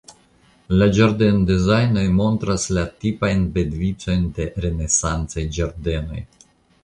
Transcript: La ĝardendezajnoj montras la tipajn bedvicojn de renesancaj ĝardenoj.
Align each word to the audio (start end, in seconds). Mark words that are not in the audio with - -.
La 0.77 0.85
ĝardendezajnoj 0.99 2.05
montras 2.21 2.65
la 2.77 2.85
tipajn 3.03 3.45
bedvicojn 3.57 4.25
de 4.39 4.47
renesancaj 4.65 5.47
ĝardenoj. 5.59 6.25